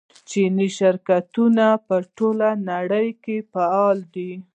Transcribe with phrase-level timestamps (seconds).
[0.29, 4.31] چیني شرکتونه په ټوله نړۍ کې فعال دي.